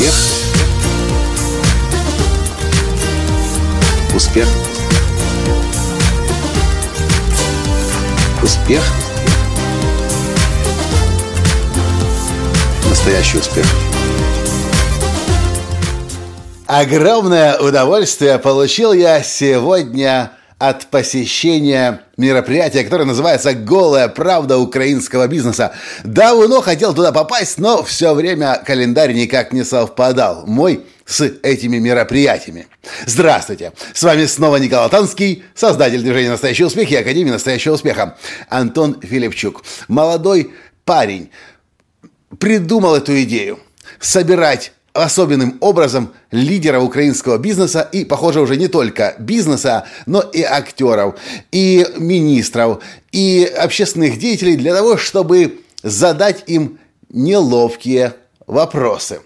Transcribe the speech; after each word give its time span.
Успех. 0.00 0.14
Успех. 4.14 4.48
Успех. 8.42 8.82
Настоящий 12.88 13.38
успех. 13.38 13.66
Огромное 16.66 17.58
удовольствие 17.58 18.38
получил 18.38 18.94
я 18.94 19.22
сегодня 19.22 20.32
от 20.60 20.88
посещения 20.88 22.02
мероприятия, 22.18 22.84
которое 22.84 23.06
называется 23.06 23.54
«Голая 23.54 24.08
правда 24.08 24.58
украинского 24.58 25.26
бизнеса». 25.26 25.72
Давно 26.04 26.60
хотел 26.60 26.94
туда 26.94 27.12
попасть, 27.12 27.56
но 27.56 27.82
все 27.82 28.12
время 28.12 28.62
календарь 28.64 29.14
никак 29.14 29.54
не 29.54 29.64
совпадал. 29.64 30.44
Мой 30.46 30.84
с 31.06 31.22
этими 31.22 31.78
мероприятиями. 31.78 32.68
Здравствуйте! 33.06 33.72
С 33.94 34.02
вами 34.02 34.26
снова 34.26 34.56
Николай 34.56 34.90
Танский, 34.90 35.44
создатель 35.54 36.02
движения 36.02 36.28
«Настоящий 36.28 36.64
успех» 36.64 36.92
и 36.92 36.96
Академии 36.96 37.30
«Настоящего 37.30 37.72
успеха». 37.72 38.18
Антон 38.50 39.00
Филипчук. 39.00 39.64
Молодой 39.88 40.52
парень 40.84 41.30
придумал 42.38 42.96
эту 42.96 43.20
идею 43.22 43.60
собирать 43.98 44.72
особенным 44.92 45.56
образом 45.60 46.12
лидеров 46.30 46.84
украинского 46.84 47.38
бизнеса 47.38 47.88
и, 47.92 48.04
похоже, 48.04 48.40
уже 48.40 48.56
не 48.56 48.68
только 48.68 49.14
бизнеса, 49.18 49.86
но 50.06 50.20
и 50.20 50.42
актеров, 50.42 51.14
и 51.52 51.86
министров, 51.96 52.82
и 53.12 53.44
общественных 53.44 54.18
деятелей 54.18 54.56
для 54.56 54.74
того, 54.74 54.96
чтобы 54.96 55.60
задать 55.82 56.44
им 56.46 56.78
неловкие 57.08 58.14
вопросы. 58.46 59.20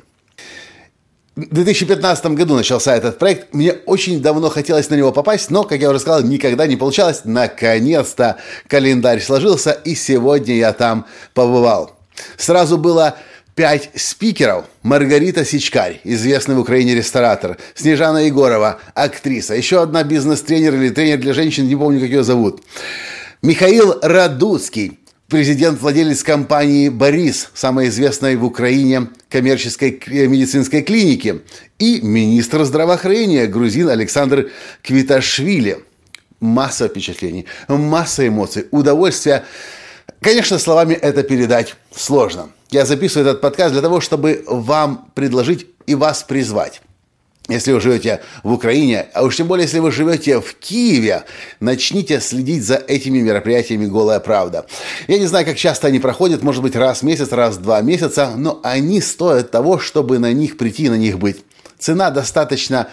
В 1.36 1.52
2015 1.52 2.26
году 2.26 2.54
начался 2.54 2.94
этот 2.94 3.18
проект. 3.18 3.52
Мне 3.52 3.72
очень 3.86 4.22
давно 4.22 4.50
хотелось 4.50 4.88
на 4.88 4.94
него 4.94 5.10
попасть, 5.10 5.50
но, 5.50 5.64
как 5.64 5.80
я 5.80 5.90
уже 5.90 5.98
сказал, 5.98 6.22
никогда 6.22 6.68
не 6.68 6.76
получалось. 6.76 7.22
Наконец-то 7.24 8.36
календарь 8.68 9.20
сложился, 9.20 9.72
и 9.72 9.96
сегодня 9.96 10.54
я 10.54 10.72
там 10.72 11.06
побывал. 11.32 11.96
Сразу 12.36 12.78
было 12.78 13.16
Пять 13.54 13.90
спикеров. 13.94 14.64
Маргарита 14.82 15.44
Сичкарь, 15.44 16.00
известный 16.02 16.56
в 16.56 16.58
Украине 16.58 16.96
ресторатор. 16.96 17.56
Снежана 17.76 18.26
Егорова, 18.26 18.80
актриса. 18.94 19.54
Еще 19.54 19.80
одна 19.80 20.02
бизнес-тренер 20.02 20.74
или 20.74 20.88
тренер 20.88 21.18
для 21.18 21.34
женщин, 21.34 21.68
не 21.68 21.76
помню, 21.76 22.00
как 22.00 22.08
ее 22.08 22.24
зовут. 22.24 22.64
Михаил 23.42 24.00
Радуцкий, 24.02 24.98
президент-владелец 25.28 26.24
компании 26.24 26.88
«Борис», 26.88 27.50
самой 27.54 27.90
известной 27.90 28.34
в 28.34 28.44
Украине 28.44 29.10
коммерческой 29.28 30.02
медицинской 30.08 30.82
клиники. 30.82 31.42
И 31.78 32.00
министр 32.00 32.64
здравоохранения 32.64 33.46
грузин 33.46 33.88
Александр 33.88 34.50
Квиташвили. 34.82 35.78
Масса 36.40 36.88
впечатлений, 36.88 37.46
масса 37.68 38.26
эмоций, 38.26 38.66
удовольствия. 38.72 39.44
Конечно, 40.20 40.58
словами 40.58 40.94
это 40.94 41.22
передать 41.22 41.76
сложно. 41.94 42.48
Я 42.74 42.84
записываю 42.84 43.30
этот 43.30 43.40
подкаст 43.40 43.72
для 43.72 43.82
того, 43.82 44.00
чтобы 44.00 44.42
вам 44.48 45.08
предложить 45.14 45.68
и 45.86 45.94
вас 45.94 46.24
призвать. 46.24 46.82
Если 47.46 47.70
вы 47.70 47.80
живете 47.80 48.20
в 48.42 48.52
Украине, 48.52 49.06
а 49.14 49.22
уж 49.22 49.36
тем 49.36 49.46
более, 49.46 49.62
если 49.62 49.78
вы 49.78 49.92
живете 49.92 50.40
в 50.40 50.54
Киеве, 50.54 51.22
начните 51.60 52.18
следить 52.18 52.64
за 52.64 52.74
этими 52.74 53.20
мероприятиями 53.20 53.86
«Голая 53.86 54.18
правда». 54.18 54.66
Я 55.06 55.20
не 55.20 55.26
знаю, 55.26 55.46
как 55.46 55.56
часто 55.56 55.86
они 55.86 56.00
проходят, 56.00 56.42
может 56.42 56.64
быть, 56.64 56.74
раз 56.74 57.02
в 57.02 57.04
месяц, 57.04 57.30
раз 57.30 57.58
в 57.58 57.62
два 57.62 57.80
месяца, 57.80 58.32
но 58.36 58.58
они 58.64 59.00
стоят 59.00 59.52
того, 59.52 59.78
чтобы 59.78 60.18
на 60.18 60.32
них 60.32 60.56
прийти, 60.56 60.88
на 60.88 60.96
них 60.96 61.20
быть. 61.20 61.44
Цена 61.78 62.10
достаточно 62.10 62.88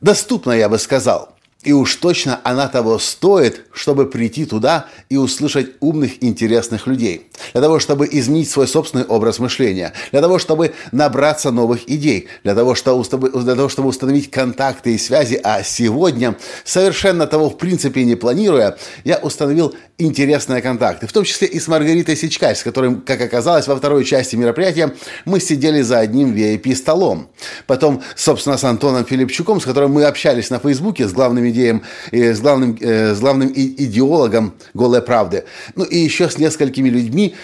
доступна, 0.00 0.52
я 0.52 0.68
бы 0.68 0.78
сказал. 0.78 1.34
И 1.62 1.72
уж 1.72 1.96
точно 1.96 2.40
она 2.42 2.68
того 2.68 2.98
стоит, 2.98 3.66
чтобы 3.72 4.06
прийти 4.06 4.46
туда 4.46 4.86
и 5.10 5.18
услышать 5.18 5.72
умных, 5.80 6.24
интересных 6.24 6.86
людей. 6.86 7.26
Для 7.52 7.60
того, 7.60 7.78
чтобы 7.80 8.08
изменить 8.10 8.48
свой 8.48 8.66
собственный 8.66 9.04
образ 9.04 9.40
мышления. 9.40 9.92
Для 10.10 10.22
того, 10.22 10.38
чтобы 10.38 10.72
набраться 10.90 11.50
новых 11.50 11.90
идей. 11.90 12.28
Для 12.44 12.54
того, 12.54 12.74
чтобы, 12.74 13.30
для 13.30 13.54
того, 13.54 13.68
чтобы 13.68 13.88
установить 13.88 14.30
контакты 14.30 14.94
и 14.94 14.98
связи. 14.98 15.38
А 15.42 15.62
сегодня, 15.62 16.34
совершенно 16.64 17.26
того 17.26 17.50
в 17.50 17.58
принципе 17.58 18.04
не 18.04 18.14
планируя, 18.14 18.78
я 19.04 19.18
установил 19.18 19.74
интересные 19.98 20.62
контакты. 20.62 21.06
В 21.06 21.12
том 21.12 21.24
числе 21.24 21.46
и 21.46 21.60
с 21.60 21.68
Маргаритой 21.68 22.16
Сичкарь, 22.16 22.56
с 22.56 22.62
которым, 22.62 23.02
как 23.02 23.20
оказалось, 23.20 23.68
во 23.68 23.76
второй 23.76 24.06
части 24.06 24.34
мероприятия 24.34 24.94
мы 25.26 25.40
сидели 25.40 25.82
за 25.82 25.98
одним 25.98 26.32
VIP-столом. 26.32 27.28
Потом, 27.66 28.02
собственно, 28.16 28.56
с 28.56 28.64
Антоном 28.64 29.04
Филипчуком, 29.04 29.60
с 29.60 29.66
которым 29.66 29.92
мы 29.92 30.04
общались 30.04 30.48
на 30.48 30.58
Фейсбуке, 30.58 31.06
с 31.06 31.12
главным 31.12 31.49
идеем, 31.50 31.82
э, 32.10 32.34
с 32.34 32.40
главным, 32.40 32.76
э, 32.80 33.14
с 33.14 33.20
главным 33.20 33.52
идеологом 33.54 34.54
«Голой 34.74 35.02
правды». 35.02 35.44
Ну 35.74 35.84
и 35.84 35.98
еще 35.98 36.28
с 36.28 36.38
несколькими 36.38 36.88
людьми, 36.88 37.34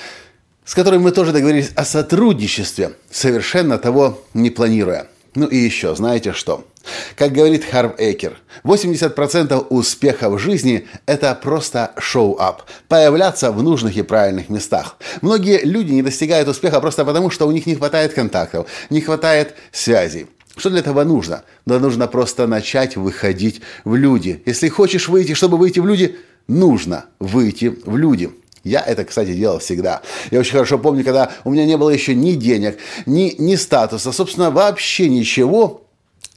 с 0.64 0.74
которыми 0.74 1.02
мы 1.02 1.12
тоже 1.12 1.32
договорились 1.32 1.70
о 1.76 1.84
сотрудничестве, 1.84 2.92
совершенно 3.10 3.78
того 3.78 4.22
не 4.34 4.50
планируя. 4.50 5.06
Ну 5.34 5.46
и 5.46 5.56
еще, 5.56 5.94
знаете 5.94 6.32
что? 6.32 6.66
Как 7.16 7.32
говорит 7.32 7.64
Харв 7.64 7.92
Экер, 7.98 8.38
80% 8.64 9.66
успеха 9.70 10.30
в 10.30 10.38
жизни– 10.38 10.86
это 11.06 11.34
просто 11.34 11.92
шоу-ап, 11.98 12.62
появляться 12.88 13.50
в 13.52 13.62
нужных 13.62 13.96
и 13.96 14.02
правильных 14.02 14.48
местах. 14.48 14.96
Многие 15.20 15.60
люди 15.64 15.92
не 15.92 16.02
достигают 16.02 16.48
успеха 16.48 16.80
просто 16.80 17.04
потому, 17.04 17.30
что 17.30 17.46
у 17.46 17.52
них 17.52 17.66
не 17.66 17.74
хватает 17.74 18.14
контактов, 18.14 18.66
не 18.88 19.00
хватает 19.00 19.54
связей. 19.72 20.26
Что 20.56 20.70
для 20.70 20.80
этого 20.80 21.04
нужно? 21.04 21.44
Да 21.66 21.78
нужно 21.78 22.06
просто 22.06 22.46
начать 22.46 22.96
выходить 22.96 23.60
в 23.84 23.94
люди. 23.94 24.42
Если 24.46 24.68
хочешь 24.68 25.08
выйти, 25.08 25.34
чтобы 25.34 25.58
выйти 25.58 25.80
в 25.80 25.86
люди, 25.86 26.16
нужно 26.48 27.04
выйти 27.20 27.76
в 27.84 27.96
люди. 27.96 28.30
Я 28.64 28.80
это, 28.80 29.04
кстати, 29.04 29.32
делал 29.34 29.58
всегда. 29.58 30.00
Я 30.30 30.40
очень 30.40 30.52
хорошо 30.52 30.78
помню, 30.78 31.04
когда 31.04 31.30
у 31.44 31.50
меня 31.50 31.66
не 31.66 31.76
было 31.76 31.90
еще 31.90 32.14
ни 32.14 32.32
денег, 32.32 32.78
ни, 33.04 33.34
ни 33.38 33.54
статуса, 33.54 34.10
собственно, 34.12 34.50
вообще 34.50 35.08
ничего. 35.08 35.82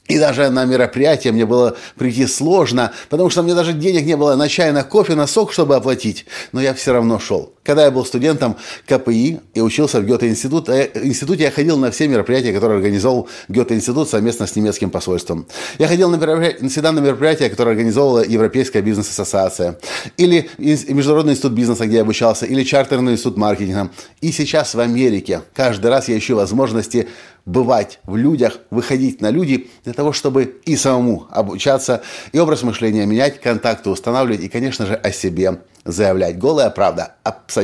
И 0.08 0.20
даже 0.20 0.50
на 0.50 0.66
мероприятие 0.66 1.32
мне 1.32 1.46
было 1.46 1.78
прийти 1.96 2.28
сложно, 2.28 2.92
потому 3.10 3.30
что 3.30 3.42
мне 3.44 3.54
даже 3.54 3.74
денег 3.74 4.06
не 4.06 4.18
было 4.18 4.36
на 4.36 4.50
чай, 4.50 4.72
на 4.72 4.84
кофе, 4.84 5.16
на 5.16 5.28
сок, 5.28 5.54
чтобы 5.54 5.76
оплатить. 5.76 6.26
Но 6.52 6.62
я 6.62 6.74
все 6.74 6.94
равно 6.94 7.20
шел. 7.20 7.54
Когда 7.70 7.86
я 7.86 7.92
был 7.92 8.04
студентом 8.04 8.58
КПИ 8.88 9.42
и 9.54 9.62
учился 9.62 10.02
в 10.02 10.04
Гёте-институте, 10.04 10.90
институте 11.04 11.44
я 11.44 11.52
ходил 11.52 11.78
на 11.78 11.92
все 11.92 12.08
мероприятия, 12.08 12.52
которые 12.52 12.78
организовал 12.78 13.30
Гёте-институт 13.48 14.10
совместно 14.10 14.48
с 14.48 14.56
немецким 14.56 14.90
посольством. 14.90 15.46
Я 15.78 15.88
ходил 15.88 16.10
на 16.10 16.16
мероприятия, 16.16 16.68
всегда 16.68 16.92
на 16.92 17.00
мероприятия, 17.00 17.48
которые 17.48 17.74
организовывала 17.74 18.26
Европейская 18.26 18.82
бизнес-ассоциация, 18.82 19.78
или 20.18 20.50
Международный 20.58 21.34
институт 21.34 21.54
бизнеса, 21.54 21.86
где 21.86 21.98
я 21.98 22.02
обучался, 22.02 22.48
или 22.48 22.64
Чартерный 22.64 23.14
институт 23.14 23.38
маркетинга. 23.38 23.92
И 24.20 24.32
сейчас 24.32 24.74
в 24.74 24.80
Америке 24.80 25.42
каждый 25.54 25.92
раз 25.92 26.10
я 26.10 26.18
ищу 26.18 26.38
возможности 26.38 27.08
бывать 27.46 28.00
в 28.04 28.16
людях, 28.16 28.60
выходить 28.72 29.22
на 29.22 29.30
люди 29.30 29.70
для 29.84 29.94
того, 29.94 30.12
чтобы 30.12 30.60
и 30.66 30.76
самому 30.76 31.28
обучаться, 31.30 32.02
и 32.32 32.40
образ 32.40 32.64
мышления 32.64 33.06
менять, 33.06 33.40
контакты 33.40 33.92
устанавливать, 33.92 34.44
и, 34.44 34.50
конечно 34.50 34.88
же, 34.88 34.96
о 34.96 35.12
себе 35.12 35.60
заявлять. 35.86 36.38
Голая 36.38 36.70
правда. 36.70 37.16
Абсолютно 37.24 37.59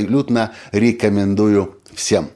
рекомендую 0.72 1.78
всем. 1.94 2.30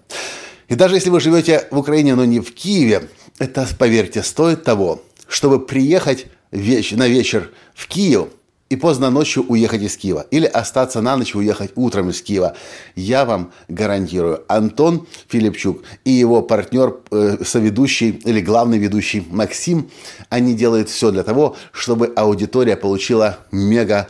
И 0.68 0.75
даже 0.75 0.96
если 0.96 1.09
вы 1.09 1.20
живете 1.20 1.68
в 1.72 1.78
Украине, 1.78 2.16
но 2.16 2.25
не 2.25 2.40
в 2.40 2.53
Киеве, 2.53 3.09
это, 3.40 3.68
поверьте, 3.78 4.24
стоит 4.24 4.64
того, 4.64 5.02
чтобы 5.28 5.59
приехать 5.66 6.28
на 6.52 7.08
вечер 7.08 7.52
в 7.75 7.88
Киев– 7.88 8.28
и 8.69 8.75
поздно 8.75 9.09
ночью 9.09 9.44
уехать 9.48 9.81
из 9.81 9.98
Киева. 9.98 10.25
Или 10.31 10.46
остаться 10.46 11.01
на 11.01 11.18
ночь 11.18 11.34
и 11.34 11.38
уехать 11.38 11.72
утром 11.75 12.10
из 12.10 12.22
Киева. 12.22 12.56
Я 12.95 13.25
вам 13.25 13.51
гарантирую, 13.68 14.44
Антон 14.48 15.07
Филипчук 15.28 15.81
и 16.06 16.12
его 16.12 16.42
партнер, 16.42 16.98
э, 17.12 17.38
соведущий 17.44 18.12
или 18.12 18.42
главный 18.42 18.78
ведущий 18.78 19.25
Максим, 19.30 19.89
они 20.30 20.54
делают 20.54 20.89
все 20.89 21.12
для 21.12 21.24
того, 21.24 21.57
чтобы 21.72 22.13
аудитория 22.16 22.75
получила 22.75 23.39
мега 23.51 24.07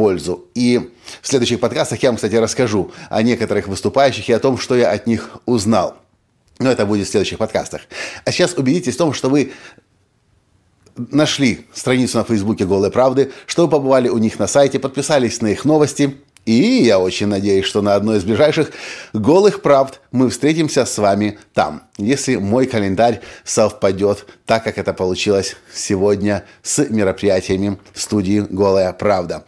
пользу. 0.00 0.46
И 0.54 0.90
в 1.20 1.28
следующих 1.28 1.60
подкастах 1.60 2.02
я 2.02 2.08
вам, 2.08 2.16
кстати, 2.16 2.34
расскажу 2.36 2.90
о 3.10 3.22
некоторых 3.22 3.68
выступающих 3.68 4.30
и 4.30 4.32
о 4.32 4.38
том, 4.38 4.56
что 4.56 4.74
я 4.74 4.92
от 4.92 5.06
них 5.06 5.28
узнал. 5.44 5.94
Но 6.58 6.70
это 6.70 6.86
будет 6.86 7.06
в 7.06 7.10
следующих 7.10 7.36
подкастах. 7.36 7.82
А 8.24 8.32
сейчас 8.32 8.54
убедитесь 8.54 8.94
в 8.94 8.96
том, 8.96 9.12
что 9.12 9.28
вы 9.28 9.52
нашли 10.96 11.66
страницу 11.74 12.16
на 12.16 12.24
Фейсбуке 12.24 12.64
«Голой 12.64 12.90
правды», 12.90 13.30
что 13.44 13.66
вы 13.66 13.70
побывали 13.70 14.08
у 14.08 14.16
них 14.16 14.38
на 14.38 14.46
сайте, 14.46 14.78
подписались 14.78 15.42
на 15.42 15.48
их 15.48 15.66
новости. 15.66 16.16
И 16.46 16.82
я 16.82 16.98
очень 16.98 17.26
надеюсь, 17.26 17.66
что 17.66 17.82
на 17.82 17.94
одной 17.94 18.18
из 18.18 18.24
ближайших 18.24 18.72
«Голых 19.12 19.62
правд» 19.62 20.00
мы 20.10 20.30
встретимся 20.30 20.84
с 20.84 20.98
вами 20.98 21.38
там, 21.54 21.82
если 21.98 22.36
мой 22.36 22.66
календарь 22.66 23.20
совпадет 23.44 24.26
так, 24.46 24.64
как 24.64 24.78
это 24.78 24.92
получилось 24.92 25.56
сегодня 25.72 26.44
с 26.62 26.78
мероприятиями 26.88 27.78
студии 27.94 28.44
«Голая 28.48 28.92
правда». 28.92 29.44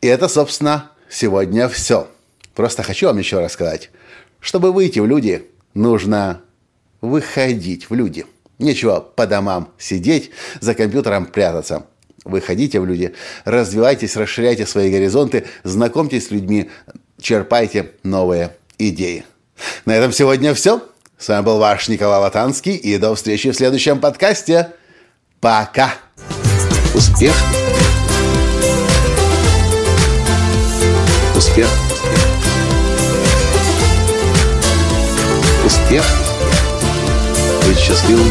И 0.00 0.06
это, 0.06 0.28
собственно, 0.28 0.90
сегодня 1.10 1.68
все. 1.68 2.08
Просто 2.54 2.82
хочу 2.82 3.06
вам 3.06 3.18
еще 3.18 3.40
рассказать. 3.40 3.90
Чтобы 4.40 4.72
выйти 4.72 5.00
в 5.00 5.06
люди, 5.06 5.46
нужно 5.74 6.40
выходить 7.00 7.90
в 7.90 7.94
люди– 7.94 8.24
Нечего 8.58 9.00
по 9.00 9.26
домам 9.26 9.72
сидеть, 9.78 10.30
за 10.60 10.74
компьютером 10.74 11.26
прятаться. 11.26 11.86
Выходите 12.26 12.80
в 12.80 12.86
люди, 12.86 13.14
развивайтесь, 13.44 14.16
расширяйте 14.16 14.66
свои 14.66 14.90
горизонты, 14.90 15.46
знакомьтесь 15.62 16.26
с 16.26 16.30
людьми, 16.32 16.70
черпайте 17.20 17.92
новые 18.02 18.56
идеи. 18.78 19.24
На 19.84 19.94
этом 19.94 20.12
сегодня 20.12 20.52
все. 20.52 20.82
С 21.18 21.28
вами 21.28 21.44
был 21.44 21.58
ваш 21.58 21.88
Николай 21.88 22.18
Латанский, 22.20 22.74
и 22.74 22.98
до 22.98 23.14
встречи 23.14 23.50
в 23.50 23.56
следующем 23.56 24.00
подкасте. 24.00 24.72
Пока! 25.40 25.94
Успех! 26.94 27.34
Успех! 31.36 31.68
Успех! 35.64 36.04
Быть 37.66 37.78
счастливым, 37.78 38.30